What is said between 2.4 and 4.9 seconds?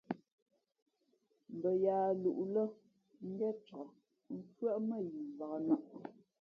lά ngén cak mfʉ́άʼ